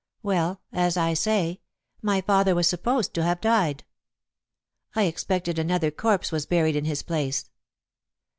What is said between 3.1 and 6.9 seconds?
to have died. I expect another corpse was buried in